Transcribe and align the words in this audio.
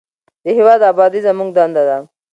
د 0.43 0.45
هیواد 0.57 0.81
ابادي 0.91 1.19
زموږ 1.27 1.49
دنده 1.57 1.83
ده 1.89 1.97